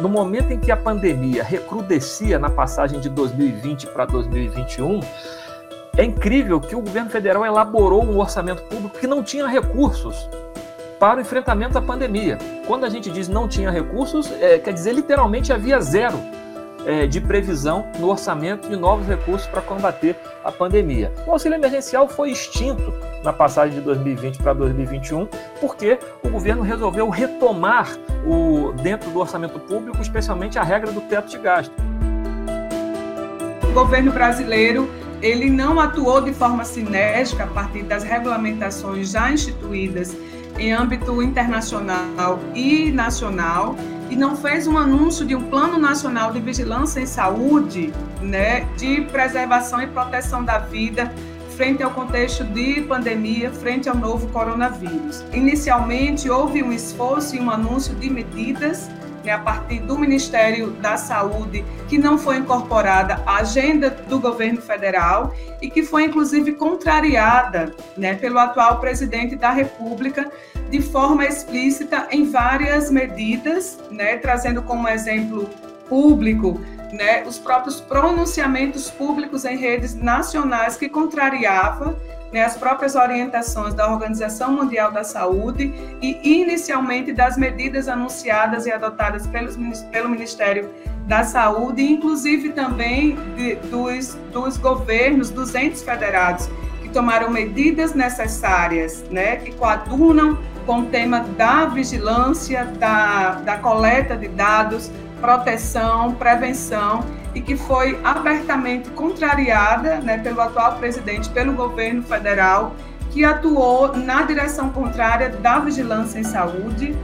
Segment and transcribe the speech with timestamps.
[0.00, 5.00] no momento em que a pandemia recrudescia na passagem de 2020 para 2021,
[5.96, 10.28] é incrível que o governo federal elaborou um orçamento público que não tinha recursos
[10.98, 12.38] para o enfrentamento da pandemia.
[12.66, 16.18] Quando a gente diz não tinha recursos, é, quer dizer literalmente havia zero
[16.86, 21.12] é, de previsão no orçamento de novos recursos para combater a pandemia.
[21.26, 22.94] O auxílio emergencial foi extinto
[23.24, 25.26] na passagem de 2020 para 2021,
[25.60, 27.88] porque o governo resolveu retomar
[28.24, 31.74] o, dentro do orçamento público, especialmente a regra do teto de gasto.
[33.68, 34.88] O governo brasileiro
[35.20, 40.16] ele não atuou de forma sinérgica a partir das regulamentações já instituídas
[40.58, 43.74] em âmbito internacional e nacional
[44.10, 49.02] e não fez um anúncio de um plano nacional de vigilância em saúde, né, de
[49.02, 51.12] preservação e proteção da vida
[51.56, 55.24] frente ao contexto de pandemia, frente ao novo coronavírus.
[55.32, 58.90] Inicialmente houve um esforço e um anúncio de medidas
[59.24, 64.60] né, a partir do Ministério da Saúde, que não foi incorporada à agenda do governo
[64.60, 70.30] federal e que foi, inclusive, contrariada né, pelo atual presidente da República
[70.70, 75.48] de forma explícita em várias medidas, né, trazendo como exemplo
[75.88, 76.60] público
[76.92, 81.96] né, os próprios pronunciamentos públicos em redes nacionais que contrariava
[82.32, 85.72] né, as próprias orientações da Organização Mundial da Saúde
[86.02, 89.56] e, inicialmente, das medidas anunciadas e adotadas pelos,
[89.90, 90.68] pelo Ministério
[91.06, 96.48] da Saúde, inclusive também de, dos, dos governos, dos entes federados,
[96.82, 104.16] que tomaram medidas necessárias, né, que coadunam com o tema da vigilância, da, da coleta
[104.16, 112.02] de dados, proteção, prevenção e que foi abertamente contrariada né, pelo atual presidente, pelo governo
[112.02, 112.74] federal,
[113.12, 116.94] que atuou na direção contrária da vigilância em saúde.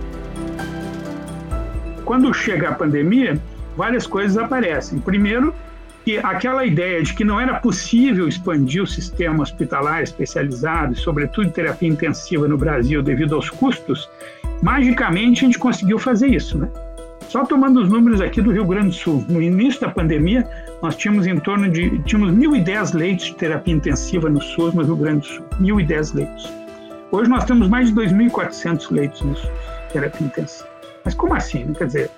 [2.05, 3.40] Quando chega a pandemia,
[3.77, 4.98] várias coisas aparecem.
[4.98, 5.55] Primeiro,
[6.05, 11.89] que aquela ideia de que não era possível expandir o sistema hospitalar especializado, sobretudo terapia
[11.89, 14.08] intensiva no Brasil, devido aos custos,
[14.62, 16.68] magicamente a gente conseguiu fazer isso, né?
[17.29, 20.46] Só tomando os números aqui do Rio Grande do Sul, no início da pandemia,
[20.83, 24.96] nós tínhamos em torno de tínhamos 1.010 leitos de terapia intensiva no SUS, no Rio
[24.96, 25.45] Grande do Sul.
[25.61, 26.52] 1.010 leitos.
[27.11, 29.51] Hoje nós temos mais de 2.400 leitos no SUS,
[29.92, 30.68] terapia intensiva.
[31.05, 31.73] Mas como assim?
[31.73, 32.11] Quer dizer,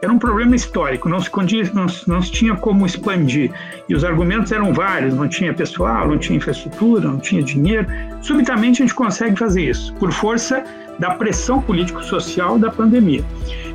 [0.00, 1.30] era um problema histórico, não se,
[1.74, 3.50] não, não se tinha como expandir.
[3.88, 7.86] E os argumentos eram vários: não tinha pessoal, não tinha infraestrutura, não tinha dinheiro.
[8.22, 10.62] Subitamente a gente consegue fazer isso, por força
[10.98, 13.24] da pressão político-social da pandemia.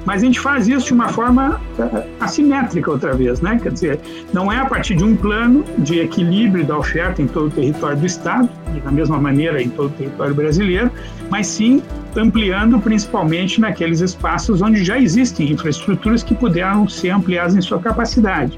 [0.05, 3.59] Mas a gente faz isso de uma forma uh, assimétrica outra vez, né?
[3.61, 3.99] Quer dizer,
[4.33, 7.97] não é a partir de um plano de equilíbrio da oferta em todo o território
[7.97, 10.91] do Estado, e da mesma maneira em todo o território brasileiro,
[11.29, 11.81] mas sim
[12.15, 18.57] ampliando principalmente naqueles espaços onde já existem infraestruturas que puderam ser ampliadas em sua capacidade.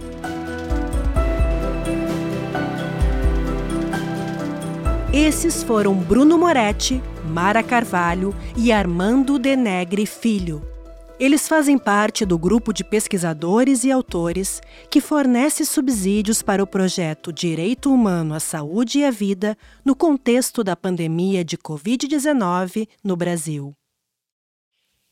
[5.14, 10.75] Esses foram Bruno Moretti, Mara Carvalho e Armando Denegre Filho.
[11.18, 17.32] Eles fazem parte do grupo de pesquisadores e autores que fornece subsídios para o projeto
[17.32, 23.74] Direito Humano à Saúde e à Vida no contexto da pandemia de Covid-19 no Brasil.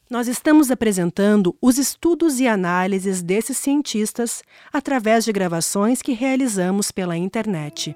[0.09, 4.43] Nós estamos apresentando os estudos e análises desses cientistas
[4.73, 7.95] através de gravações que realizamos pela internet.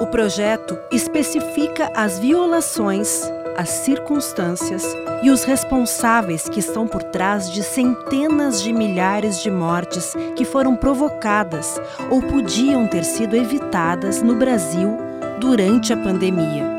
[0.00, 4.84] O projeto especifica as violações as circunstâncias
[5.20, 10.76] e os responsáveis que estão por trás de centenas de milhares de mortes que foram
[10.76, 14.96] provocadas ou podiam ter sido evitadas no Brasil
[15.40, 16.78] durante a pandemia.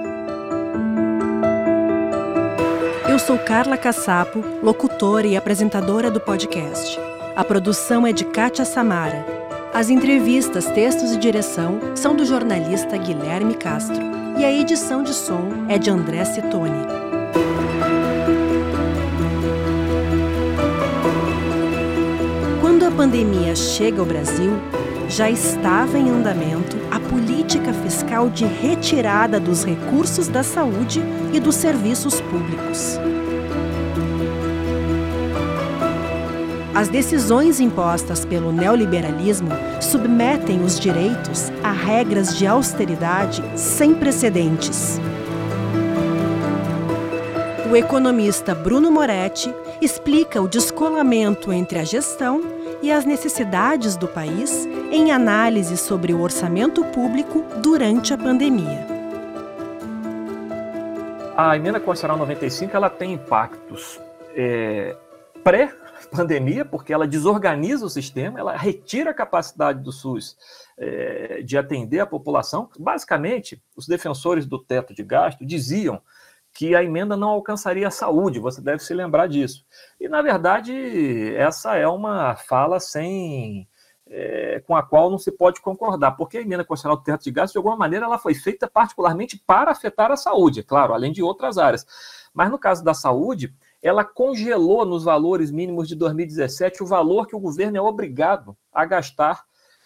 [3.09, 6.97] Eu sou Carla Cassapo, locutora e apresentadora do podcast.
[7.35, 9.48] A produção é de Kátia Samara.
[9.71, 14.01] As entrevistas, textos e direção são do jornalista Guilherme Castro
[14.37, 16.87] e a edição de som é de André Citoni.
[22.59, 24.53] Quando a pandemia chega ao Brasil,
[25.07, 30.99] já estava em andamento a política fiscal de retirada dos recursos da saúde
[31.31, 32.99] e dos serviços públicos.
[36.79, 39.49] As decisões impostas pelo neoliberalismo
[39.81, 44.97] submetem os direitos a regras de austeridade sem precedentes.
[47.69, 52.41] O economista Bruno Moretti explica o descolamento entre a gestão
[52.81, 58.87] e as necessidades do país em análise sobre o orçamento público durante a pandemia.
[61.35, 63.99] A emenda constitucional 95 ela tem impactos
[64.33, 64.95] é,
[66.09, 70.35] pré-pandemia, porque ela desorganiza o sistema, ela retira a capacidade do SUS
[70.77, 72.69] é, de atender a população.
[72.77, 76.01] Basicamente, os defensores do teto de gasto diziam
[76.53, 79.63] que a emenda não alcançaria a saúde, você deve se lembrar disso.
[79.99, 80.73] E, na verdade,
[81.35, 83.67] essa é uma fala sem.
[84.11, 87.29] É, com a qual não se pode concordar, porque a emenda constitucional do teto de
[87.29, 91.21] gastos, de alguma maneira, ela foi feita particularmente para afetar a saúde, claro, além de
[91.21, 91.85] outras áreas.
[92.33, 97.35] Mas no caso da saúde, ela congelou nos valores mínimos de 2017 o valor que
[97.35, 99.43] o governo é obrigado a gastar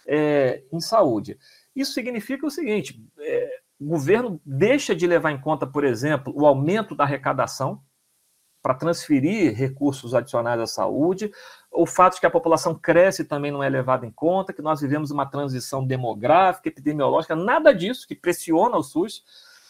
[0.08, 1.38] é, em saúde.
[1.76, 6.46] Isso significa o seguinte: é, o governo deixa de levar em conta, por exemplo, o
[6.46, 7.82] aumento da arrecadação
[8.62, 11.30] para transferir recursos adicionais à saúde,
[11.70, 14.80] o fato de que a população cresce também não é levado em conta, que nós
[14.80, 19.22] vivemos uma transição demográfica, epidemiológica, nada disso que pressiona o SUS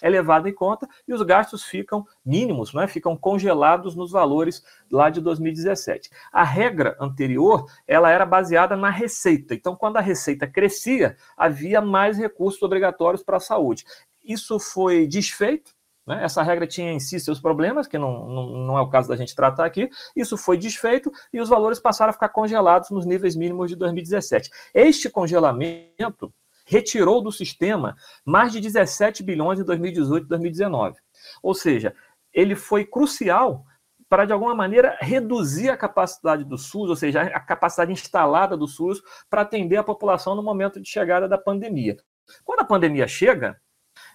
[0.04, 2.88] é levado em conta e os gastos ficam mínimos, é?
[2.88, 4.62] ficam congelados nos valores
[4.92, 6.10] lá de 2017.
[6.32, 9.56] A regra anterior ela era baseada na receita.
[9.56, 13.86] Então, quando a receita crescia, havia mais recursos obrigatórios para a saúde.
[14.22, 15.72] Isso foi desfeito
[16.06, 16.22] né?
[16.22, 19.16] Essa regra tinha em si seus problemas, que não, não, não, é o caso da
[19.16, 19.90] gente tratar aqui.
[20.14, 24.50] Isso foi desfeito e os valores passaram a ficar congelados nos níveis mínimos de 2017.
[24.74, 26.34] Este congelamento
[26.74, 30.98] retirou do sistema mais de 17 bilhões em 2018 e 2019.
[31.42, 31.96] Ou seja,
[32.34, 33.66] ele foi crucial
[34.10, 38.68] para, de alguma maneira, reduzir a capacidade do SUS, ou seja, a capacidade instalada do
[38.68, 41.98] SUS para atender a população no momento de chegada da pandemia.
[42.44, 43.60] Quando a pandemia chega,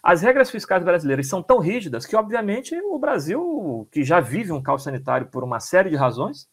[0.02, 4.62] as regras fiscais brasileiras são tão rígidas que, obviamente, o Brasil, que já vive um
[4.62, 6.48] caos sanitário por uma série de razões,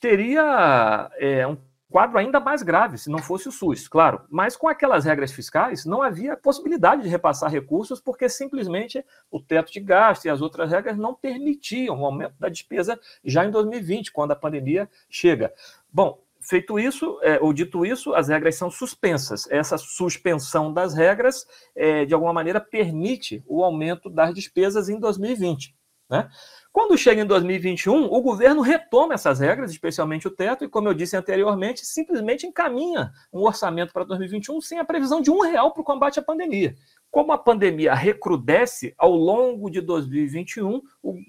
[0.00, 1.56] teria é, um
[1.90, 4.20] quadro ainda mais grave se não fosse o SUS, claro.
[4.28, 9.72] Mas com aquelas regras fiscais, não havia possibilidade de repassar recursos, porque simplesmente o teto
[9.72, 14.12] de gasto e as outras regras não permitiam o aumento da despesa já em 2020,
[14.12, 15.52] quando a pandemia chega.
[15.92, 19.50] Bom, feito isso, é, ou dito isso, as regras são suspensas.
[19.50, 25.74] Essa suspensão das regras, é, de alguma maneira, permite o aumento das despesas em 2020.
[26.08, 26.28] Né?
[26.78, 30.94] Quando chega em 2021, o governo retoma essas regras, especialmente o teto, e, como eu
[30.94, 35.80] disse anteriormente, simplesmente encaminha um orçamento para 2021 sem a previsão de um real para
[35.80, 36.76] o combate à pandemia.
[37.10, 40.80] Como a pandemia recrudesce ao longo de 2021,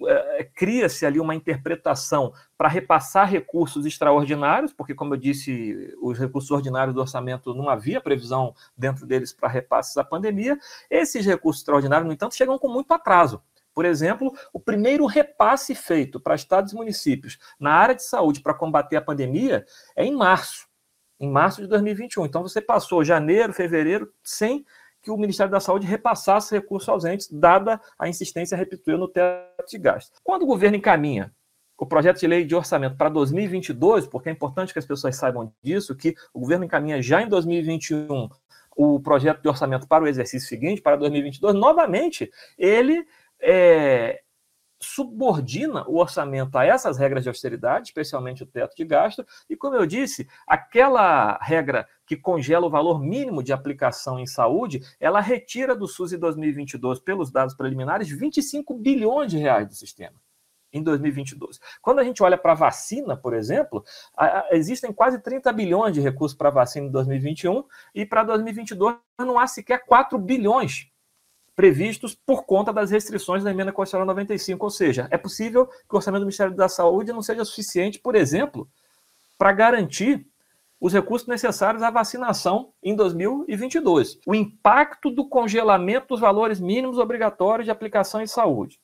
[0.06, 6.52] é, cria-se ali uma interpretação para repassar recursos extraordinários, porque, como eu disse, os recursos
[6.52, 10.60] ordinários do orçamento não havia previsão dentro deles para repasses da pandemia.
[10.92, 13.42] Esses recursos extraordinários, no entanto, chegam com muito atraso.
[13.74, 18.54] Por exemplo, o primeiro repasse feito para estados e municípios na área de saúde para
[18.54, 20.68] combater a pandemia é em março,
[21.20, 22.26] em março de 2021.
[22.26, 24.66] Então você passou janeiro, fevereiro sem
[25.02, 29.70] que o Ministério da Saúde repassasse recursos ausentes, dada a insistência, repito eu, no teto
[29.70, 30.20] de gasto.
[30.24, 31.34] Quando o governo encaminha
[31.78, 35.54] o projeto de lei de orçamento para 2022, porque é importante que as pessoas saibam
[35.64, 38.30] disso, que o governo encaminha já em 2021
[38.76, 43.06] o projeto de orçamento para o exercício seguinte, para 2022, novamente, ele
[43.42, 44.22] é,
[44.82, 49.76] subordina o orçamento a essas regras de austeridade, especialmente o teto de gasto, e como
[49.76, 55.76] eu disse, aquela regra que congela o valor mínimo de aplicação em saúde, ela retira
[55.76, 60.16] do SUS em 2022, pelos dados preliminares, 25 bilhões de reais do sistema.
[60.72, 61.60] Em 2022.
[61.82, 63.84] Quando a gente olha para a vacina, por exemplo,
[64.52, 67.64] existem quase 30 bilhões de recursos para vacina em 2021
[67.96, 70.92] e para 2022 não há sequer 4 bilhões
[71.60, 74.66] previstos por conta das restrições da emenda constitucional 95.
[74.66, 78.16] Ou seja, é possível que o orçamento do Ministério da Saúde não seja suficiente, por
[78.16, 78.66] exemplo,
[79.38, 80.26] para garantir
[80.80, 84.20] os recursos necessários à vacinação em 2022.
[84.26, 88.80] O impacto do congelamento dos valores mínimos obrigatórios de aplicação em saúde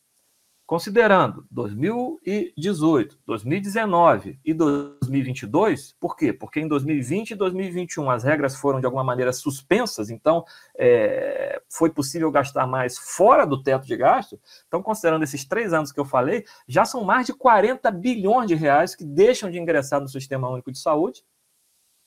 [0.65, 6.33] Considerando 2018, 2019 e 2022, por quê?
[6.33, 10.43] Porque em 2020 e 2021 as regras foram de alguma maneira suspensas, então
[10.75, 14.39] é, foi possível gastar mais fora do teto de gasto.
[14.67, 18.55] Então, considerando esses três anos que eu falei, já são mais de 40 bilhões de
[18.55, 21.23] reais que deixam de ingressar no Sistema Único de Saúde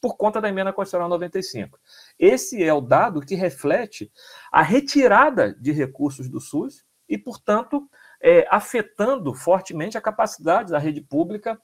[0.00, 1.78] por conta da emenda constitucional 95.
[2.18, 4.10] Esse é o dado que reflete
[4.50, 7.88] a retirada de recursos do SUS e, portanto,
[8.20, 11.60] é, afetando fortemente a capacidade da rede pública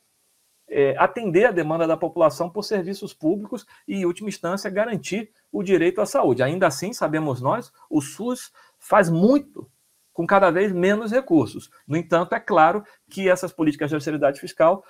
[0.69, 5.63] é, atender a demanda da população por serviços públicos e, em última instância, garantir o
[5.63, 6.43] direito à saúde.
[6.43, 9.71] Ainda assim, sabemos nós, o SUS faz muito
[10.13, 11.71] com cada vez menos recursos.
[11.87, 14.85] No entanto, é claro que essas políticas de austeridade fiscal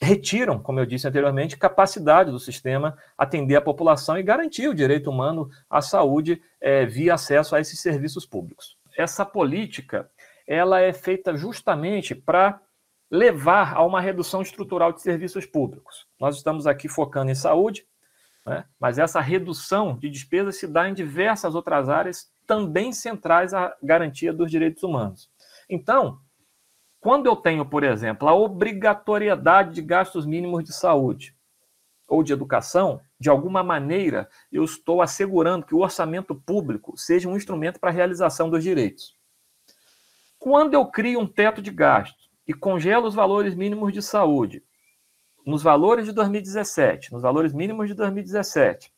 [0.00, 5.10] retiram, como eu disse anteriormente, capacidade do sistema atender a população e garantir o direito
[5.10, 8.76] humano à saúde é, via acesso a esses serviços públicos.
[8.96, 10.08] Essa política
[10.46, 12.60] ela é feita justamente para
[13.10, 16.06] levar a uma redução estrutural de serviços públicos.
[16.18, 17.86] Nós estamos aqui focando em saúde,
[18.44, 18.64] né?
[18.78, 24.32] mas essa redução de despesas se dá em diversas outras áreas também centrais à garantia
[24.32, 25.30] dos direitos humanos.
[25.68, 26.18] Então,
[27.00, 31.36] quando eu tenho, por exemplo, a obrigatoriedade de gastos mínimos de saúde
[32.08, 37.36] ou de educação, de alguma maneira eu estou assegurando que o orçamento público seja um
[37.36, 39.16] instrumento para a realização dos direitos.
[40.44, 44.62] Quando eu crio um teto de gasto e congelo os valores mínimos de saúde
[45.46, 48.92] nos valores de 2017, nos valores mínimos de 2017,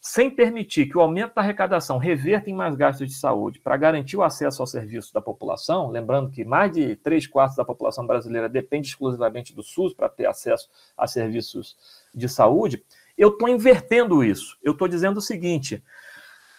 [0.00, 4.16] sem permitir que o aumento da arrecadação reverta em mais gastos de saúde para garantir
[4.16, 8.48] o acesso ao serviço da população, lembrando que mais de 3 quartos da população brasileira
[8.48, 11.76] depende exclusivamente do SUS para ter acesso a serviços
[12.14, 12.84] de saúde,
[13.16, 14.56] eu estou invertendo isso.
[14.62, 15.82] Eu estou dizendo o seguinte: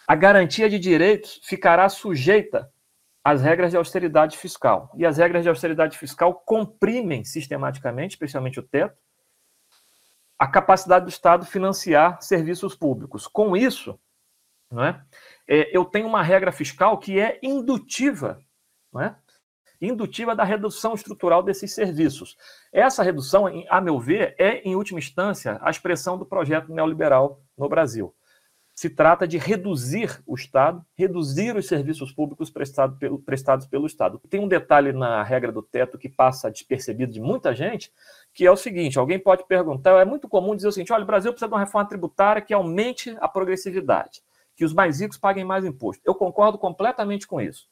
[0.05, 2.69] a garantia de direitos ficará sujeita
[3.23, 4.91] às regras de austeridade fiscal.
[4.95, 8.97] E as regras de austeridade fiscal comprimem sistematicamente, especialmente o teto,
[10.37, 13.27] a capacidade do Estado financiar serviços públicos.
[13.27, 13.99] Com isso,
[14.71, 15.03] não é,
[15.47, 18.39] é eu tenho uma regra fiscal que é indutiva,
[18.91, 19.15] não é?
[19.81, 22.37] indutiva da redução estrutural desses serviços.
[22.71, 27.69] Essa redução, a meu ver, é, em última instância, a expressão do projeto neoliberal no
[27.69, 28.13] Brasil.
[28.79, 34.21] Se trata de reduzir o Estado, reduzir os serviços públicos prestado pelo, prestados pelo Estado.
[34.29, 37.91] Tem um detalhe na regra do teto que passa despercebido de muita gente,
[38.33, 41.05] que é o seguinte: alguém pode perguntar, é muito comum dizer o seguinte: olha, o
[41.05, 44.21] Brasil precisa de uma reforma tributária que aumente a progressividade,
[44.55, 46.01] que os mais ricos paguem mais imposto.
[46.05, 47.67] Eu concordo completamente com isso.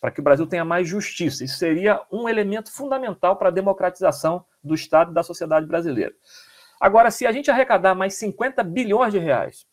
[0.00, 1.44] Para que o Brasil tenha mais justiça.
[1.44, 6.14] Isso seria um elemento fundamental para a democratização do Estado e da sociedade brasileira.
[6.80, 9.66] Agora, se a gente arrecadar mais 50 bilhões de reais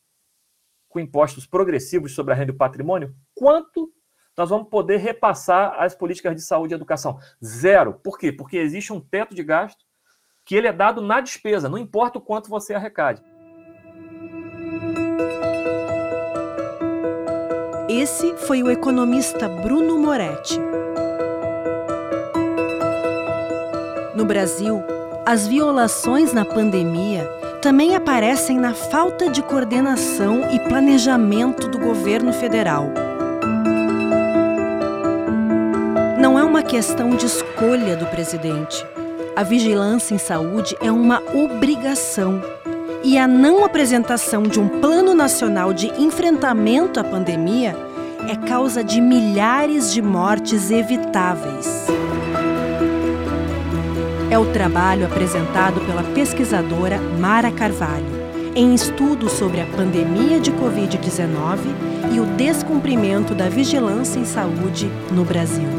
[0.95, 3.91] com impostos progressivos sobre a renda e o patrimônio, quanto
[4.37, 7.19] nós vamos poder repassar as políticas de saúde e educação?
[7.43, 7.95] Zero.
[7.95, 8.31] Por quê?
[8.31, 9.83] Porque existe um teto de gasto
[10.45, 13.21] que ele é dado na despesa, não importa o quanto você arrecade.
[17.89, 20.61] Esse foi o economista Bruno Moretti.
[24.15, 24.81] No Brasil,
[25.25, 27.29] as violações na pandemia
[27.65, 32.91] também aparecem na falta de coordenação e planejamento do governo federal.
[36.19, 38.85] Não é uma questão de escolha do presidente
[39.35, 42.41] a vigilância em saúde é uma obrigação.
[43.03, 47.75] E a não apresentação de um plano nacional de enfrentamento à pandemia
[48.29, 51.85] é causa de milhares de mortes evitáveis.
[54.35, 58.05] É o trabalho apresentado pela pesquisadora Mara Carvalho,
[58.53, 61.59] em estudo sobre a pandemia de Covid-19
[62.13, 65.69] e o descumprimento da vigilância em saúde no Brasil.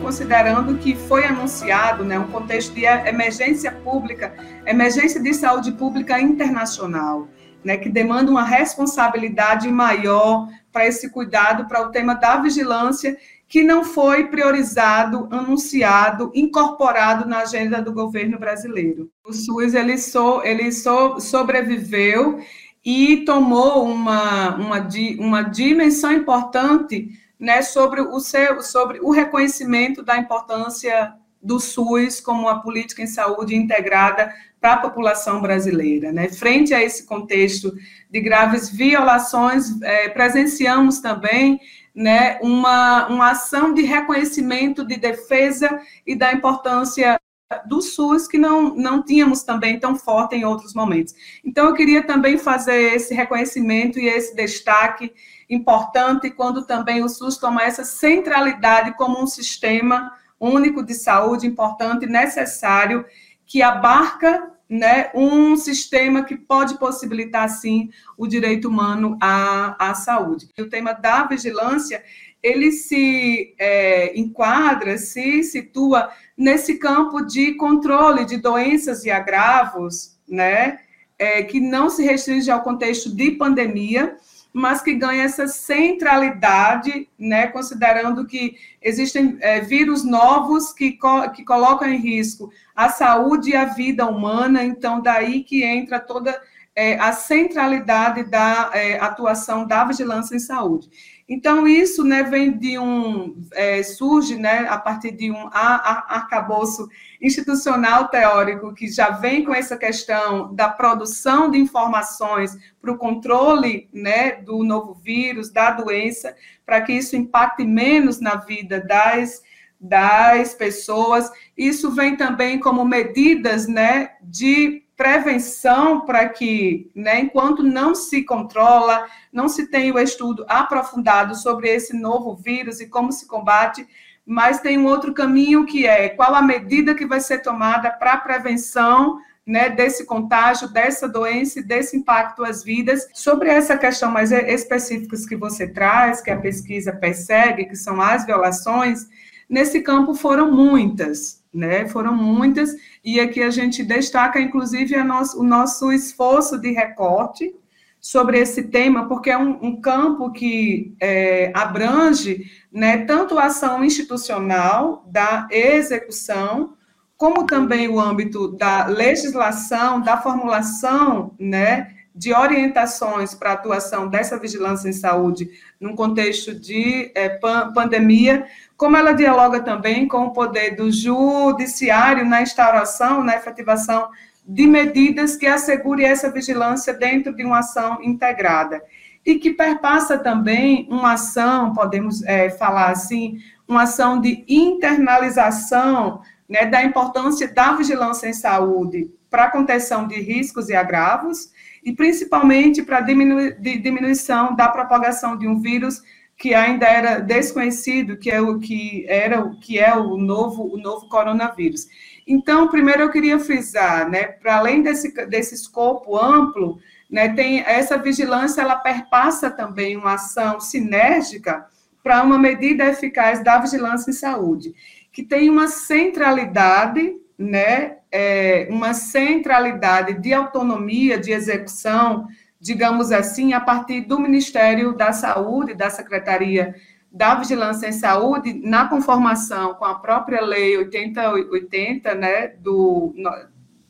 [0.00, 4.34] considerando que foi anunciado né, um contexto de emergência pública,
[4.66, 7.28] emergência de saúde pública internacional,
[7.64, 13.16] né, que demanda uma responsabilidade maior para esse cuidado, para o tema da vigilância,
[13.52, 19.10] que não foi priorizado, anunciado, incorporado na agenda do governo brasileiro.
[19.22, 22.40] O SUS ele, so, ele so, sobreviveu
[22.82, 30.16] e tomou uma, uma, uma dimensão importante né, sobre, o seu, sobre o reconhecimento da
[30.16, 36.10] importância do SUS como uma política em saúde integrada para a população brasileira.
[36.10, 36.30] Né?
[36.30, 37.70] Frente a esse contexto
[38.10, 41.60] de graves violações, é, presenciamos também
[41.94, 47.20] né, uma, uma ação de reconhecimento, de defesa e da importância
[47.66, 51.14] do SUS que não, não tínhamos também tão forte em outros momentos.
[51.44, 55.12] Então, eu queria também fazer esse reconhecimento e esse destaque
[55.50, 62.06] importante quando também o SUS toma essa centralidade como um sistema único de saúde importante
[62.06, 63.04] necessário
[63.46, 70.48] que abarca né, um sistema que pode possibilitar, sim, o direito humano à, à saúde.
[70.58, 72.02] O tema da vigilância,
[72.42, 80.78] ele se é, enquadra, se situa nesse campo de controle de doenças e agravos, né,
[81.18, 84.16] é, que não se restringe ao contexto de pandemia,
[84.52, 91.44] mas que ganha essa centralidade, né, considerando que existem é, vírus novos que, co que
[91.44, 96.38] colocam em risco a saúde e a vida humana, então daí que entra toda
[96.74, 100.88] é, a centralidade da é, atuação da vigilância em saúde.
[101.28, 106.88] Então, isso né, vem de um, é, surge né, a partir de um arcabouço
[107.20, 113.88] institucional teórico que já vem com essa questão da produção de informações para o controle
[113.92, 116.34] né, do novo vírus, da doença,
[116.66, 119.42] para que isso impacte menos na vida das,
[119.80, 121.30] das pessoas.
[121.56, 129.06] Isso vem também como medidas né, de prevenção para que, né, enquanto não se controla,
[129.32, 133.86] não se tem o estudo aprofundado sobre esse novo vírus e como se combate,
[134.24, 138.12] mas tem um outro caminho que é qual a medida que vai ser tomada para
[138.12, 143.08] a prevenção né, desse contágio, dessa doença e desse impacto às vidas.
[143.12, 148.24] Sobre essa questão mais específica que você traz, que a pesquisa persegue, que são as
[148.24, 149.08] violações,
[149.48, 151.86] nesse campo foram muitas, né?
[151.86, 152.70] Foram muitas,
[153.04, 157.54] e aqui a gente destaca, inclusive, nosso, o nosso esforço de recorte
[158.00, 163.84] sobre esse tema, porque é um, um campo que é, abrange né, tanto a ação
[163.84, 166.74] institucional da execução,
[167.16, 174.38] como também o âmbito da legislação, da formulação né, de orientações para a atuação dessa
[174.38, 175.50] vigilância em saúde
[175.80, 177.28] num contexto de é,
[177.74, 184.10] pandemia, como ela dialoga também com o poder do judiciário na instauração, na efetivação
[184.46, 188.82] de medidas que assegure essa vigilância dentro de uma ação integrada.
[189.24, 193.38] E que perpassa também uma ação, podemos é, falar assim,
[193.68, 200.20] uma ação de internalização né, da importância da vigilância em saúde para a contenção de
[200.20, 201.50] riscos e agravos,
[201.82, 206.00] e principalmente para diminu diminuição da propagação de um vírus
[206.36, 210.76] que ainda era desconhecido, que é o que era o que é o novo o
[210.76, 211.86] novo coronavírus.
[212.26, 216.78] Então, primeiro eu queria frisar, né, para além desse desse escopo amplo,
[217.10, 221.66] né, tem essa vigilância, ela perpassa também uma ação sinérgica
[222.02, 224.74] para uma medida eficaz da vigilância em saúde,
[225.12, 232.28] que tem uma centralidade, né, é, uma centralidade de autonomia de execução
[232.62, 236.76] digamos assim, a partir do Ministério da Saúde, da Secretaria
[237.10, 243.12] da Vigilância em Saúde, na conformação com a própria Lei 8080, né, do,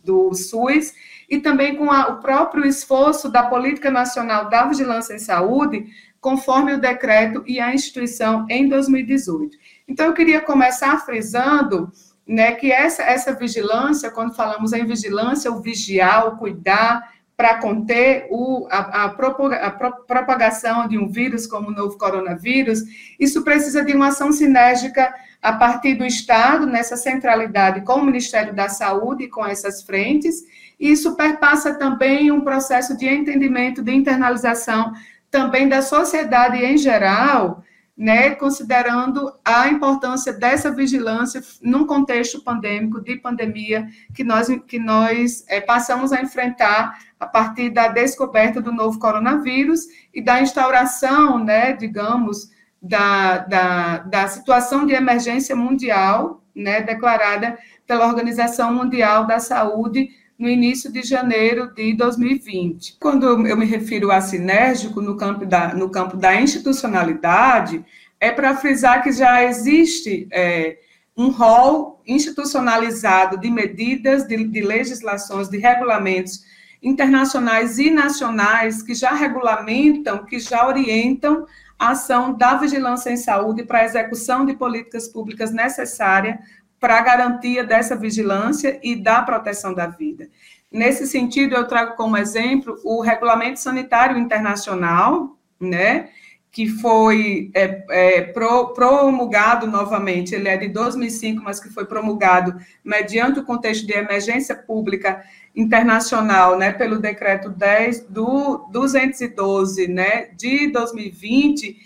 [0.02, 0.94] do SUS,
[1.28, 5.84] e também com a, o próprio esforço da Política Nacional da Vigilância em Saúde,
[6.18, 9.54] conforme o decreto e a instituição em 2018.
[9.86, 11.92] Então, eu queria começar frisando
[12.26, 18.26] né, que essa, essa vigilância, quando falamos em vigilância, o vigiar, o cuidar, para conter
[18.30, 19.70] o, a, a, a,
[20.06, 22.82] propagação de um vírus como o novo coronavírus,
[23.18, 28.54] isso precisa de uma ação sinérgica a partir do Estado, nessa centralidade com o Ministério
[28.54, 30.44] da Saúde, com essas frentes,
[30.78, 34.92] e isso perpassa também um processo de entendimento, de internalização
[35.28, 37.64] também da sociedade em geral,
[37.96, 45.44] né, considerando a importância dessa vigilância num contexto pandêmico, de pandemia, que nós, que nós
[45.46, 51.72] é, passamos a enfrentar a partir da descoberta do novo coronavírus e da instauração, né,
[51.74, 52.50] digamos,
[52.80, 60.48] da, da, da situação de emergência mundial, né, declarada pela Organização Mundial da Saúde no
[60.48, 62.96] início de janeiro de 2020.
[63.00, 67.84] Quando eu me refiro a sinérgico no campo da, no campo da institucionalidade,
[68.18, 70.78] é para frisar que já existe é,
[71.16, 76.40] um rol institucionalizado de medidas, de, de legislações, de regulamentos
[76.82, 81.46] internacionais e nacionais que já regulamentam, que já orientam
[81.78, 86.38] a ação da vigilância em saúde para a execução de políticas públicas necessárias
[86.82, 90.28] para garantia dessa vigilância e da proteção da vida.
[90.68, 96.08] Nesse sentido, eu trago como exemplo o Regulamento Sanitário Internacional, né,
[96.50, 102.56] que foi é, é, pro, promulgado novamente, ele é de 2005, mas que foi promulgado
[102.84, 105.22] mediante o contexto de emergência pública
[105.54, 111.76] internacional, né, pelo decreto 10 do 212, né, de 2020,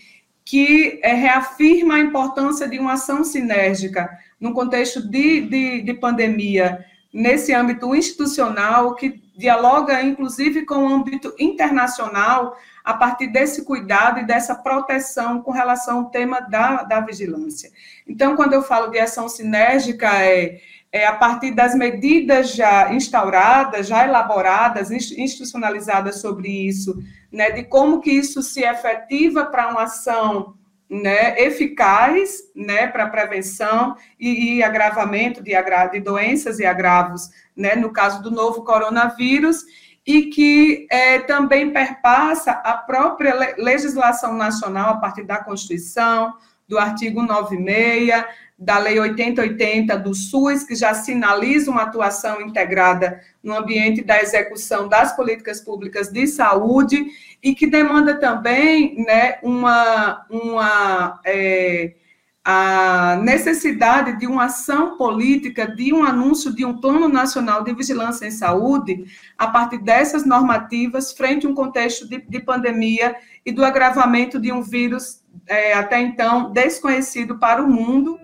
[0.42, 4.08] que é, reafirma a importância de uma ação sinérgica
[4.40, 11.34] no contexto de, de, de pandemia, nesse âmbito institucional, que dialoga, inclusive, com o âmbito
[11.38, 17.70] internacional, a partir desse cuidado e dessa proteção com relação ao tema da, da vigilância.
[18.06, 20.60] Então, quando eu falo de ação sinérgica, é,
[20.92, 28.00] é a partir das medidas já instauradas, já elaboradas, institucionalizadas sobre isso, né, de como
[28.00, 30.54] que isso se efetiva para uma ação
[30.88, 37.74] né, eficaz né, para prevenção e, e agravamento de, agra de doenças e agravos, né,
[37.74, 39.64] no caso do novo coronavírus,
[40.06, 46.32] e que é, também perpassa a própria legislação nacional a partir da Constituição,
[46.68, 48.24] do artigo 96,
[48.58, 54.88] da Lei 8080 do SUS, que já sinaliza uma atuação integrada no ambiente da execução
[54.88, 57.04] das políticas públicas de saúde
[57.42, 61.92] e que demanda também né, uma, uma é,
[62.48, 68.24] a necessidade de uma ação política, de um anúncio de um Plano Nacional de Vigilância
[68.24, 69.04] em Saúde,
[69.36, 74.52] a partir dessas normativas, frente a um contexto de, de pandemia e do agravamento de
[74.52, 78.16] um vírus é, até então desconhecido para o mundo.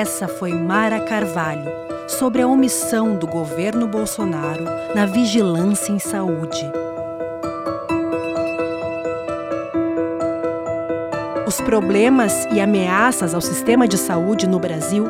[0.00, 1.68] Essa foi Mara Carvalho,
[2.06, 4.62] sobre a omissão do governo Bolsonaro
[4.94, 6.70] na vigilância em saúde.
[11.44, 15.04] Os problemas e ameaças ao sistema de saúde no Brasil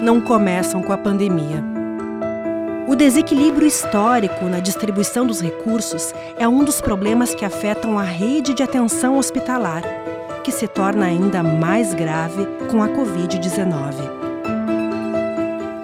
[0.00, 1.64] não começam com a pandemia.
[2.86, 8.54] O desequilíbrio histórico na distribuição dos recursos é um dos problemas que afetam a rede
[8.54, 9.82] de atenção hospitalar,
[10.44, 14.07] que se torna ainda mais grave com a Covid-19.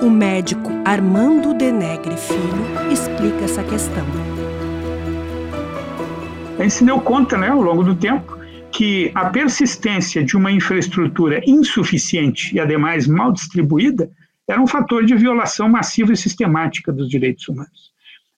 [0.05, 4.05] O médico Armando Denegre Filho explica essa questão.
[6.59, 8.39] A gente se deu conta, né, ao longo do tempo,
[8.71, 14.11] que a persistência de uma infraestrutura insuficiente e, ademais, mal distribuída
[14.47, 17.91] era um fator de violação massiva e sistemática dos direitos humanos.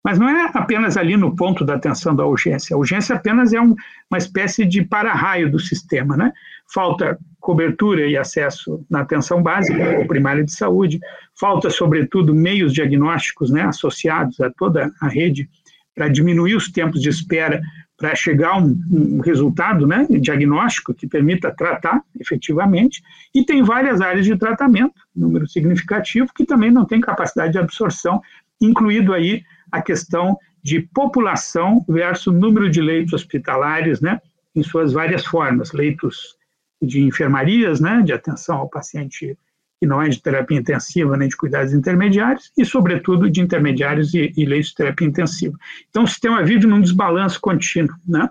[0.05, 2.77] Mas não é apenas ali no ponto da atenção da urgência.
[2.77, 3.75] A urgência apenas é um,
[4.09, 6.17] uma espécie de para-raio do sistema.
[6.17, 6.33] Né?
[6.73, 10.99] Falta cobertura e acesso na atenção básica ou primária de saúde,
[11.39, 15.49] falta, sobretudo, meios diagnósticos né, associados a toda a rede
[15.95, 17.63] para diminuir os tempos de espera
[17.97, 23.03] para chegar a um, um, resultado né, diagnóstico que permita tratar efetivamente,
[23.35, 28.21] e tem várias áreas de tratamento, número significativo, que também não tem capacidade de absorção,
[28.61, 34.21] incluído aí a questão de população versus número de leitos hospitalares, né,
[34.55, 36.37] em suas várias formas, leitos
[36.83, 39.37] de enfermarias, né, de atenção ao paciente
[39.79, 44.33] que não é de terapia intensiva nem de cuidados intermediários, e, sobretudo, de intermediários e,
[44.37, 45.57] e leitos de terapia intensiva.
[45.91, 47.95] Então, o sistema vive num desbalanço contínuo.
[48.09, 48.29] Né?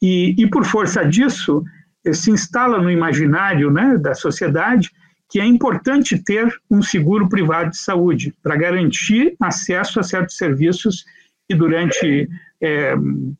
[0.00, 1.64] E, e por força disso,
[2.12, 4.90] se instala no imaginário né, da sociedade
[5.28, 11.04] que é importante ter um seguro privado de saúde para garantir acesso a certos serviços
[11.48, 12.28] que durante
[12.60, 12.94] é,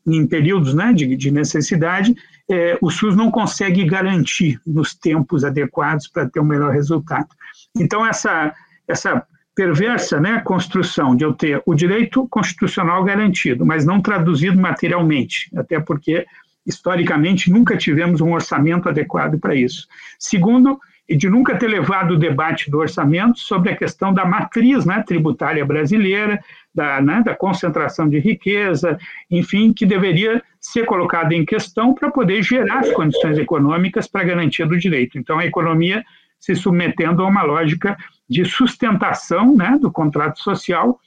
[0.05, 2.13] em períodos né, de, de necessidade
[2.49, 7.27] é, o SUS não consegue garantir nos tempos adequados para ter um melhor resultado.
[7.75, 8.53] Então, essa,
[8.87, 15.49] essa perversa né, construção de eu ter o direito constitucional garantido, mas não traduzido materialmente,
[15.55, 16.25] até porque,
[16.65, 19.87] historicamente, nunca tivemos um orçamento adequado para isso.
[20.19, 25.03] Segundo, de nunca ter levado o debate do orçamento sobre a questão da matriz né,
[25.05, 28.97] tributária brasileira, da, né, da concentração de riqueza,
[29.29, 34.65] enfim, que deveria ser colocada em questão para poder gerar as condições econômicas para garantia
[34.65, 35.17] do direito.
[35.17, 36.03] Então, a economia
[36.39, 37.97] se submetendo a uma lógica
[38.29, 40.99] de sustentação né, do contrato social,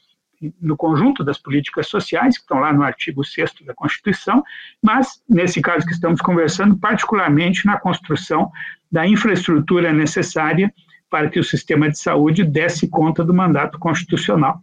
[0.61, 4.43] no conjunto das políticas sociais, que estão lá no artigo 6 da Constituição,
[4.81, 8.51] mas, nesse caso que estamos conversando, particularmente na construção
[8.91, 10.73] da infraestrutura necessária
[11.11, 14.63] para que o sistema de saúde desse conta do mandato constitucional.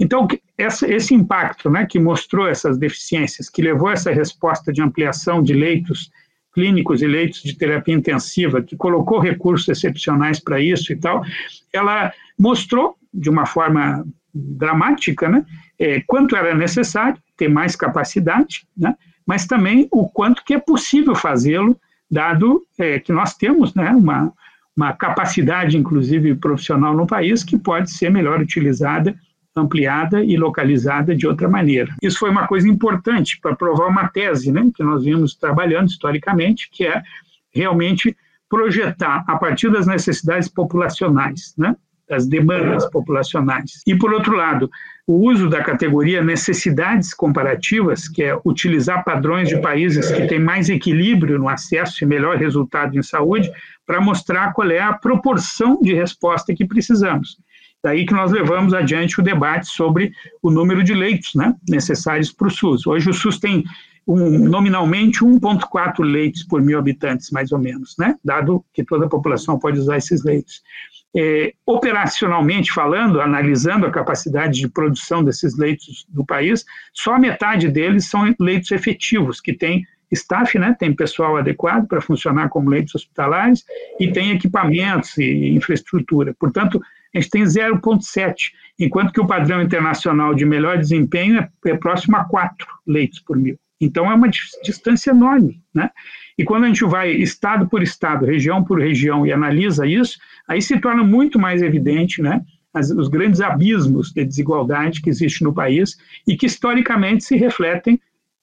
[0.00, 4.80] Então, essa, esse impacto né, que mostrou essas deficiências, que levou a essa resposta de
[4.80, 6.10] ampliação de leitos
[6.54, 11.22] clínicos e leitos de terapia intensiva, que colocou recursos excepcionais para isso e tal,
[11.70, 15.44] ela mostrou de uma forma dramática, né,
[15.78, 21.14] é, quanto era necessário ter mais capacidade, né, mas também o quanto que é possível
[21.14, 21.78] fazê-lo,
[22.10, 24.32] dado é, que nós temos né, uma,
[24.74, 29.14] uma capacidade, inclusive profissional no país, que pode ser melhor utilizada
[29.56, 31.94] ampliada e localizada de outra maneira.
[32.02, 36.68] Isso foi uma coisa importante para provar uma tese né, que nós vimos trabalhando historicamente,
[36.70, 37.02] que é
[37.52, 38.16] realmente
[38.48, 41.76] projetar a partir das necessidades populacionais, né,
[42.08, 43.82] das demandas populacionais.
[43.86, 44.68] E, por outro lado,
[45.06, 50.68] o uso da categoria necessidades comparativas, que é utilizar padrões de países que têm mais
[50.68, 53.50] equilíbrio no acesso e melhor resultado em saúde,
[53.86, 57.38] para mostrar qual é a proporção de resposta que precisamos.
[57.82, 60.12] Daí que nós levamos adiante o debate sobre
[60.42, 62.86] o número de leitos né, necessários para o SUS.
[62.86, 63.64] Hoje o SUS tem
[64.06, 69.08] um, nominalmente 1,4 leitos por mil habitantes, mais ou menos, né, dado que toda a
[69.08, 70.62] população pode usar esses leitos.
[71.16, 78.06] É, operacionalmente falando, analisando a capacidade de produção desses leitos do país, só metade deles
[78.06, 83.64] são leitos efetivos, que têm staff, né, tem pessoal adequado para funcionar como leitos hospitalares
[83.98, 86.34] e tem equipamentos e infraestrutura.
[86.38, 86.80] Portanto,
[87.14, 92.16] a gente tem 0,7, enquanto que o padrão internacional de melhor desempenho é, é próximo
[92.16, 93.58] a 4 leitos por mil.
[93.80, 95.90] Então é uma distância enorme, né?
[96.36, 100.60] E quando a gente vai estado por estado, região por região e analisa isso, aí
[100.60, 102.42] se torna muito mais evidente, né?
[102.72, 105.96] As, os grandes abismos de desigualdade que existe no país
[106.26, 108.00] e que historicamente se refletem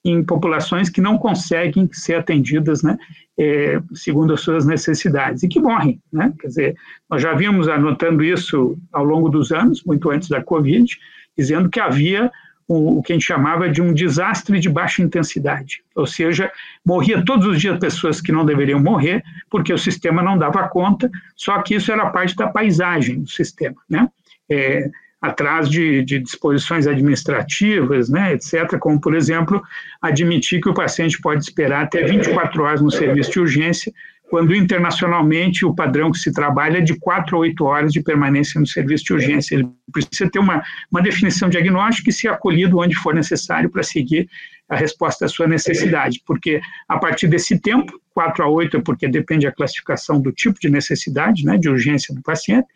[0.09, 2.97] em populações que não conseguem ser atendidas, né,
[3.37, 6.33] é, segundo as suas necessidades e que morrem, né?
[6.39, 6.75] Quer dizer,
[7.09, 10.97] nós já vimos anotando isso ao longo dos anos, muito antes da Covid,
[11.37, 12.31] dizendo que havia
[12.67, 16.51] o, o que a gente chamava de um desastre de baixa intensidade, ou seja,
[16.85, 21.09] morria todos os dias pessoas que não deveriam morrer porque o sistema não dava conta.
[21.35, 24.09] Só que isso era parte da paisagem do sistema, né?
[24.49, 24.89] É,
[25.21, 29.61] atrás de, de, disposições administrativas, né, etc., como, por exemplo,
[30.01, 33.91] admitir que o paciente pode esperar até 24 horas no serviço de urgência,
[34.29, 38.59] quando internacionalmente o padrão que se trabalha é de 4 a 8 horas de permanência
[38.59, 39.55] no serviço de urgência.
[39.55, 44.29] Ele precisa ter uma, uma definição diagnóstica e ser acolhido onde for necessário para seguir
[44.69, 49.07] a resposta à sua necessidade, porque a partir desse tempo, 4 a 8 é porque
[49.07, 52.67] depende da classificação do tipo de necessidade, né, de urgência do paciente,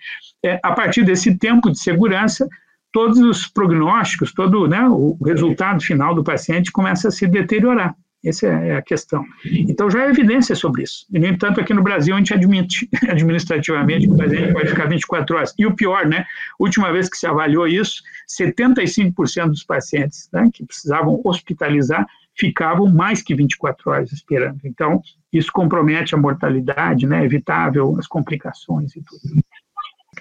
[0.44, 2.48] é, a partir desse tempo de segurança,
[2.92, 7.96] todos os prognósticos, todo né, o resultado final do paciente começa a se deteriorar.
[8.24, 9.26] Essa é a questão.
[9.44, 11.08] Então já há evidência sobre isso.
[11.12, 14.86] E, no entanto, aqui no Brasil a gente admite administrativamente que o paciente pode ficar
[14.86, 15.54] 24 horas.
[15.58, 16.26] E o pior, né?
[16.60, 18.04] Última vez que se avaliou isso,
[18.40, 22.06] 75% dos pacientes né, que precisavam hospitalizar
[22.38, 24.60] ficavam mais que 24 horas esperando.
[24.64, 25.02] Então,
[25.34, 27.26] isso compromete a mortalidade, né?
[27.26, 29.42] Evitável as complicações e tudo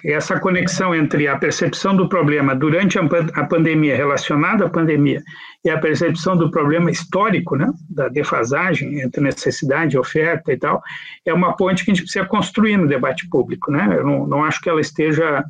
[0.03, 5.21] essa conexão entre a percepção do problema durante a, pandemia, relacionada à pandemia,
[5.63, 10.81] e a percepção do problema histórico, né, da defasagem entre necessidade oferta e tal,
[11.25, 13.71] é uma ponte que a gente precisa construir no debate público.
[13.71, 13.95] Né?
[13.97, 15.43] Eu não, não acho que ela esteja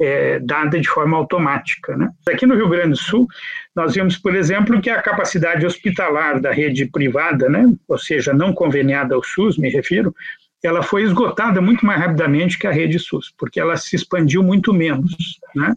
[0.00, 1.96] é, dada de forma automática.
[1.96, 2.08] Né?
[2.28, 3.26] Aqui no Rio Grande do Sul,
[3.74, 8.52] nós vimos, por exemplo, que a capacidade hospitalar da rede privada, né, ou seja, não
[8.52, 10.14] conveniada ao SUS, me refiro,
[10.62, 14.72] ela foi esgotada muito mais rapidamente que a rede SUS, porque ela se expandiu muito
[14.72, 15.14] menos.
[15.54, 15.74] Né?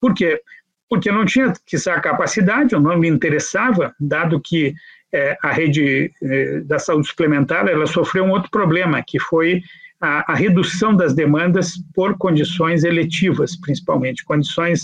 [0.00, 0.40] Por quê?
[0.88, 4.74] Porque não tinha que a capacidade, ou não me interessava, dado que
[5.12, 9.62] é, a rede é, da saúde suplementar ela sofreu um outro problema, que foi
[10.00, 14.82] a, a, redução das demandas por condições eletivas, principalmente, condições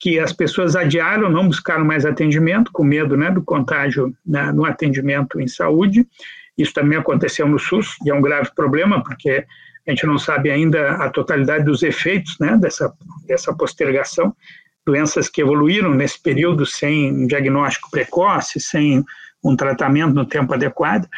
[0.00, 5.40] que as pessoas adiaram, não buscaram mais atendimento, com medo né, do contágio no atendimento
[5.40, 6.06] em saúde,
[6.58, 9.46] isso também aconteceu no SUS e é um grave problema, porque
[9.86, 12.92] a gente não sabe ainda a totalidade dos efeitos né, dessa,
[13.26, 14.34] dessa postergação.
[14.84, 19.04] Doenças que evoluíram nesse período sem um diagnóstico precoce, sem
[19.42, 21.08] um tratamento no tempo adequado.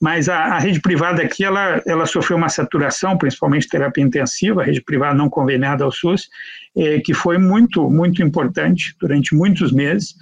[0.00, 4.64] Mas a, a, rede privada aqui, ela, ela sofreu uma saturação, principalmente terapia intensiva, a
[4.64, 6.28] rede privada não conveniada ao SUS,
[6.76, 10.14] eh, que foi muito, muito importante durante muitos meses.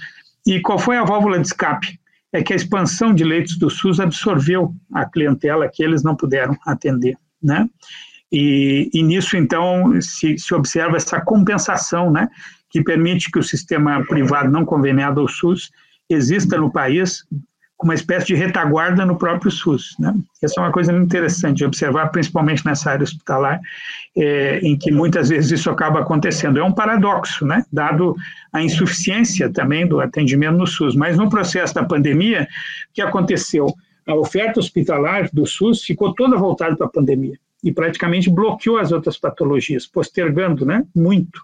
[0.46, 1.98] E qual foi a válvula de escape?
[2.36, 6.56] É que a expansão de leitos do SUS absorveu a clientela que eles não puderam
[6.66, 7.68] atender, né?
[8.30, 12.28] E, e nisso, então, se, se, observa essa compensação, né,
[12.68, 15.70] que permite que o sistema privado não conveniado ao SUS
[16.10, 17.24] exista no país
[17.82, 19.94] uma espécie de retaguarda no próprio SUS.
[19.98, 20.14] Né?
[20.42, 23.60] Essa é uma coisa interessante de observar, principalmente nessa área hospitalar,
[24.16, 26.58] é, em que muitas vezes isso acaba acontecendo.
[26.58, 27.64] É um paradoxo, né?
[27.70, 28.16] dado
[28.52, 30.94] a insuficiência também do atendimento no SUS.
[30.94, 32.48] Mas no processo da pandemia,
[32.90, 33.66] o que aconteceu?
[34.06, 38.92] A oferta hospitalar do SUS ficou toda voltada para a pandemia e praticamente bloqueou as
[38.92, 41.42] outras patologias, postergando né, muito.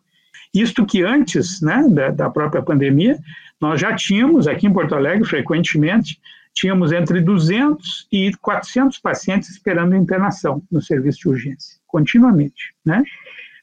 [0.54, 3.18] Isto que antes né, da, da própria pandemia,
[3.60, 6.20] nós já tínhamos aqui em Porto Alegre, frequentemente,
[6.54, 13.02] tínhamos entre 200 e 400 pacientes esperando internação no serviço de urgência, continuamente, né?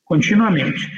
[0.06, 0.90] Continuamente.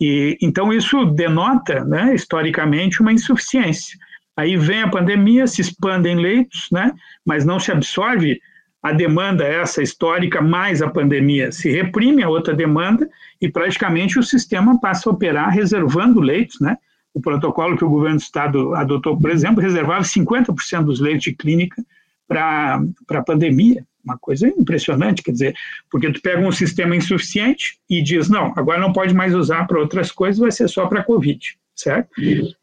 [0.00, 3.98] E, então, isso denota, né, historicamente, uma insuficiência.
[4.36, 6.92] Aí vem a pandemia, se expandem leitos, né,
[7.24, 8.40] mas não se absorve
[8.84, 13.08] a demanda essa histórica mais a pandemia, se reprime a outra demanda
[13.40, 16.76] e praticamente o sistema passa a operar reservando leitos, né,
[17.14, 21.32] o protocolo que o governo do estado adotou, por exemplo, reservava 50% dos leitos de
[21.32, 21.82] clínica
[22.28, 23.86] para a pandemia.
[24.04, 25.54] Uma coisa impressionante, quer dizer,
[25.90, 29.80] porque tu pega um sistema insuficiente e diz, não, agora não pode mais usar para
[29.80, 32.08] outras coisas, vai ser só para a Covid, certo?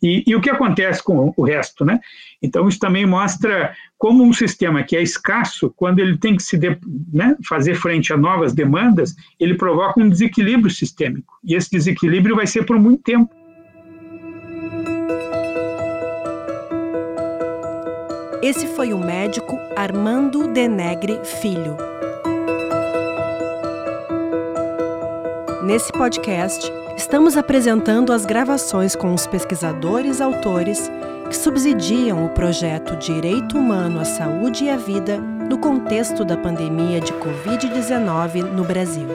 [0.01, 1.99] E, e, o que acontece com o resto, né?
[2.41, 6.58] Então, isso também mostra como um sistema que é escasso, quando ele tem que se
[6.58, 6.77] de,
[7.13, 11.34] né, fazer frente a novas demandas, ele provoca um desequilíbrio sistêmico.
[11.43, 13.30] E esse desequilíbrio vai ser por muito tempo.
[18.41, 21.77] Esse foi o médico Armando Denegre Filho.
[25.63, 30.89] Nesse podcast Estamos apresentando as gravações com os pesquisadores autores
[31.27, 37.01] que subsidiam o projeto Direito Humano à Saúde e à Vida no contexto da pandemia
[37.01, 39.08] de Covid-19 no Brasil.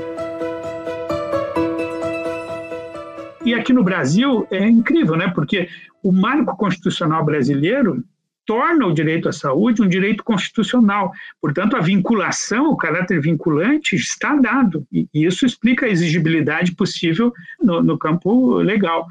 [3.45, 5.31] E aqui no Brasil é incrível, né?
[5.35, 5.69] Porque
[6.03, 8.03] o marco constitucional brasileiro
[8.47, 11.13] torna o direito à saúde um direito constitucional.
[11.41, 14.87] Portanto, a vinculação, o caráter vinculante está dado.
[14.93, 19.07] E isso explica a exigibilidade possível no, no campo legal.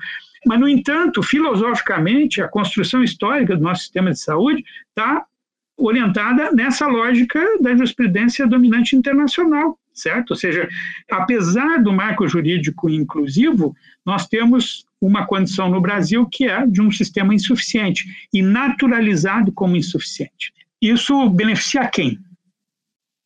[0.45, 5.25] Mas, no entanto, filosoficamente, a construção histórica do nosso sistema de saúde está
[5.77, 10.31] orientada nessa lógica da jurisprudência dominante internacional, certo?
[10.31, 10.69] Ou seja,
[11.11, 16.91] apesar do marco jurídico inclusivo, nós temos uma condição no Brasil que é de um
[16.91, 20.53] sistema insuficiente e naturalizado como insuficiente.
[20.81, 22.19] Isso beneficia quem?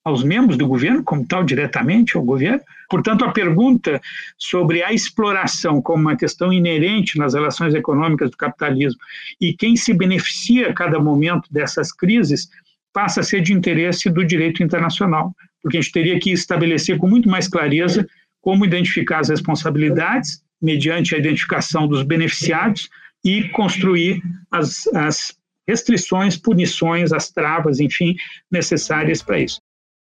[0.03, 2.61] Aos membros do governo, como tal, diretamente ao governo.
[2.89, 4.01] Portanto, a pergunta
[4.37, 8.99] sobre a exploração como uma questão inerente nas relações econômicas do capitalismo
[9.39, 12.49] e quem se beneficia a cada momento dessas crises
[12.91, 17.07] passa a ser de interesse do direito internacional, porque a gente teria que estabelecer com
[17.07, 18.07] muito mais clareza
[18.41, 22.89] como identificar as responsabilidades mediante a identificação dos beneficiados
[23.23, 28.15] e construir as, as restrições, punições, as travas, enfim,
[28.51, 29.61] necessárias para isso.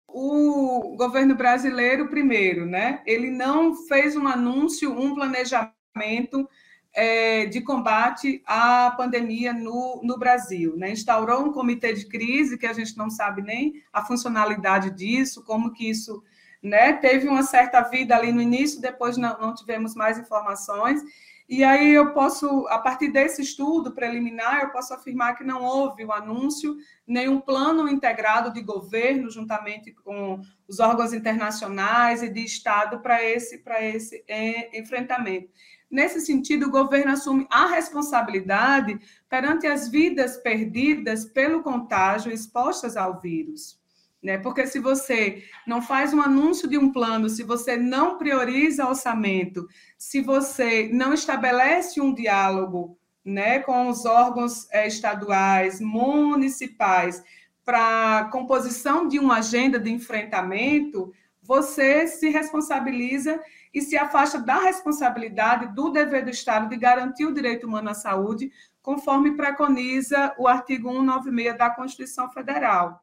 [0.09, 6.49] O governo brasileiro, primeiro, né, ele não fez um anúncio, um planejamento
[6.93, 10.77] é, de combate à pandemia no, no Brasil.
[10.77, 10.93] Né?
[10.93, 15.73] Instaurou um comitê de crise, que a gente não sabe nem a funcionalidade disso, como
[15.73, 16.23] que isso
[16.63, 16.93] né?
[16.95, 21.03] Teve uma certa vida ali no início, depois não, não tivemos mais informações.
[21.51, 26.05] E aí eu posso, a partir desse estudo preliminar, eu posso afirmar que não houve
[26.05, 33.01] o anúncio, nenhum plano integrado de governo, juntamente com os órgãos internacionais e de Estado,
[33.01, 35.51] para esse, para esse é, enfrentamento.
[35.91, 38.97] Nesse sentido, o governo assume a responsabilidade
[39.29, 43.80] perante as vidas perdidas pelo contágio expostas ao vírus.
[44.23, 44.37] Né?
[44.37, 49.67] Porque se você não faz um anúncio de um plano, se você não prioriza orçamento,
[49.97, 57.23] se você não estabelece um diálogo né, com os órgãos é, estaduais, municipais,
[57.65, 63.41] para composição de uma agenda de enfrentamento, você se responsabiliza
[63.73, 67.95] e se afasta da responsabilidade do dever do Estado de garantir o direito humano à
[67.95, 68.51] saúde,
[68.83, 73.03] conforme preconiza o artigo 196 da Constituição Federal.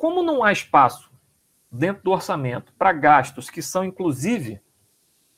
[0.00, 1.12] Como não há espaço
[1.70, 4.58] dentro do orçamento para gastos que são, inclusive,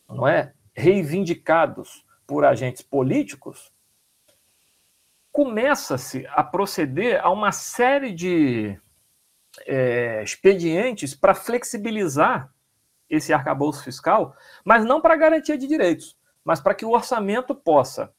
[0.09, 3.73] não é, reivindicados por agentes políticos,
[5.33, 8.81] começa-se a proceder a uma série de
[9.67, 12.55] é, expedientes para flexibilizar
[13.11, 18.15] esse arcabouço fiscal, mas não para garantia de direitos, mas para que o orçamento possa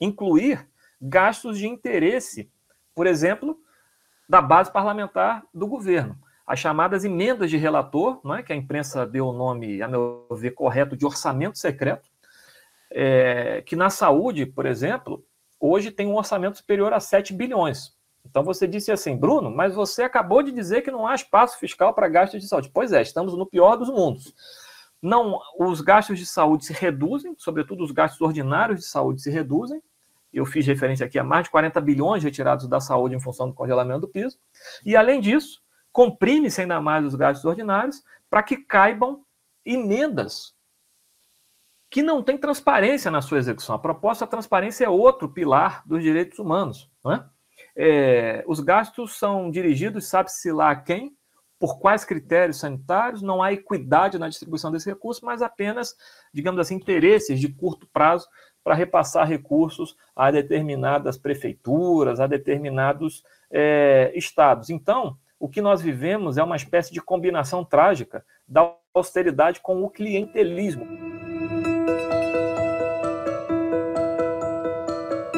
[0.00, 0.68] incluir
[1.00, 2.50] gastos de interesse,
[2.96, 3.62] por exemplo,
[4.28, 6.18] da base parlamentar do governo.
[6.46, 10.26] As chamadas emendas de relator, não é, que a imprensa deu o nome, a meu
[10.30, 12.10] ver, correto, de orçamento secreto,
[12.90, 15.24] é, que na saúde, por exemplo,
[15.58, 17.94] hoje tem um orçamento superior a 7 bilhões.
[18.24, 21.92] Então você disse assim, Bruno, mas você acabou de dizer que não há espaço fiscal
[21.94, 22.70] para gastos de saúde.
[22.72, 24.34] Pois é, estamos no pior dos mundos.
[25.00, 29.82] Não, os gastos de saúde se reduzem, sobretudo os gastos ordinários de saúde se reduzem,
[30.34, 33.54] eu fiz referência aqui a mais de 40 bilhões retirados da saúde em função do
[33.54, 34.38] congelamento do piso.
[34.84, 39.24] E, além disso, comprime-se ainda mais os gastos ordinários para que caibam
[39.64, 40.54] emendas
[41.88, 43.76] que não têm transparência na sua execução.
[43.76, 46.90] A proposta da transparência é outro pilar dos direitos humanos.
[47.06, 47.24] É?
[47.76, 51.16] É, os gastos são dirigidos, sabe-se lá a quem,
[51.56, 55.94] por quais critérios sanitários, não há equidade na distribuição desse recurso, mas apenas,
[56.32, 58.26] digamos assim, interesses de curto prazo
[58.64, 63.22] para repassar recursos a determinadas prefeituras, a determinados
[63.52, 64.70] é, estados.
[64.70, 69.90] Então, o que nós vivemos é uma espécie de combinação trágica da austeridade com o
[69.90, 70.86] clientelismo.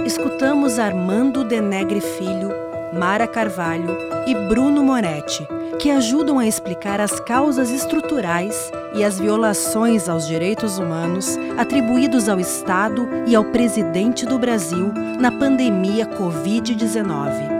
[0.05, 2.51] Escutamos Armando Denegre Filho,
[2.99, 5.47] Mara Carvalho e Bruno Moretti
[5.79, 12.41] que ajudam a explicar as causas estruturais e as violações aos direitos humanos atribuídos ao
[12.41, 17.57] Estado e ao presidente do Brasil na pandemia Covid-19.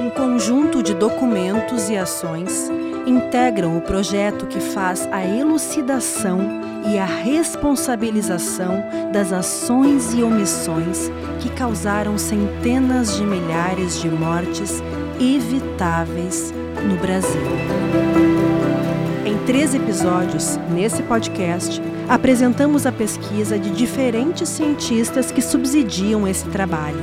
[0.00, 2.70] Um conjunto de documentos e ações
[3.06, 11.10] integram o projeto que faz a elucidação e a responsabilização das ações e omissões
[11.40, 14.82] que causaram centenas de milhares de mortes
[15.20, 16.52] evitáveis
[16.88, 17.42] no Brasil.
[19.46, 27.00] três episódios, nesse podcast, apresentamos a pesquisa de diferentes cientistas que subsidiam esse trabalho.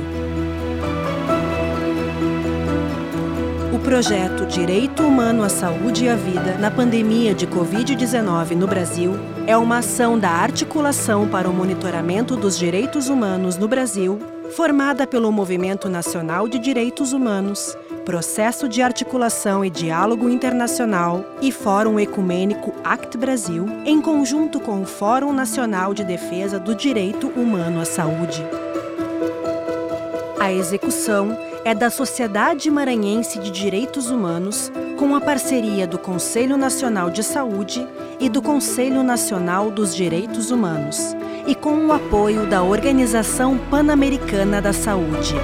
[3.74, 9.14] O projeto Direito Humano à Saúde e à Vida na pandemia de Covid-19 no Brasil
[9.50, 14.16] é uma ação da Articulação para o Monitoramento dos Direitos Humanos no Brasil,
[14.54, 21.98] formada pelo Movimento Nacional de Direitos Humanos, Processo de Articulação e Diálogo Internacional e Fórum
[21.98, 27.84] Ecumênico ACT Brasil, em conjunto com o Fórum Nacional de Defesa do Direito Humano à
[27.84, 28.46] Saúde.
[30.38, 34.70] A execução é da Sociedade Maranhense de Direitos Humanos,
[35.00, 37.88] com a parceria do Conselho Nacional de Saúde
[38.20, 44.74] e do Conselho Nacional dos Direitos Humanos, e com o apoio da Organização Pan-Americana da
[44.74, 45.34] Saúde.